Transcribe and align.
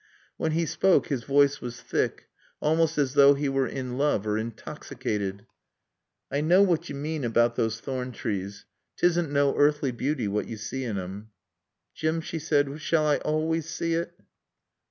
When 0.35 0.53
he 0.53 0.65
spoke 0.65 1.09
his 1.09 1.25
voice 1.25 1.61
was 1.61 1.79
thick, 1.79 2.27
almost 2.59 2.97
as 2.97 3.13
though 3.13 3.35
he 3.35 3.47
were 3.47 3.67
in 3.67 3.99
love 3.99 4.25
or 4.25 4.35
intoxicated. 4.35 5.45
"I 6.31 6.41
knaw 6.41 6.63
what 6.63 6.89
yo 6.89 6.95
mane 6.95 7.23
about 7.23 7.55
those 7.55 7.79
thorn 7.79 8.11
trees. 8.11 8.65
'Tisn' 8.97 9.29
no 9.31 9.55
earthly 9.55 9.91
beauty 9.91 10.27
what 10.27 10.47
yo 10.47 10.55
see 10.55 10.83
in 10.85 10.97
'em." 10.97 11.29
"Jim," 11.93 12.19
she 12.19 12.39
said, 12.39 12.81
"shall 12.81 13.05
I 13.05 13.17
always 13.17 13.69
see 13.69 13.93
it?" 13.93 14.17